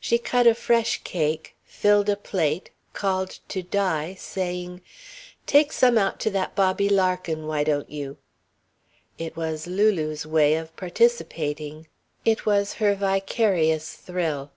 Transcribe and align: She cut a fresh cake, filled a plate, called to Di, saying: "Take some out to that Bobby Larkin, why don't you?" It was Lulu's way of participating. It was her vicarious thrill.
She 0.00 0.16
cut 0.16 0.46
a 0.46 0.54
fresh 0.54 1.02
cake, 1.04 1.56
filled 1.66 2.08
a 2.08 2.16
plate, 2.16 2.70
called 2.94 3.40
to 3.48 3.62
Di, 3.62 4.14
saying: 4.14 4.80
"Take 5.46 5.72
some 5.74 5.98
out 5.98 6.18
to 6.20 6.30
that 6.30 6.54
Bobby 6.56 6.88
Larkin, 6.88 7.46
why 7.46 7.62
don't 7.62 7.90
you?" 7.90 8.16
It 9.18 9.36
was 9.36 9.66
Lulu's 9.66 10.24
way 10.24 10.54
of 10.54 10.74
participating. 10.74 11.86
It 12.24 12.46
was 12.46 12.72
her 12.80 12.94
vicarious 12.94 13.92
thrill. 13.92 14.52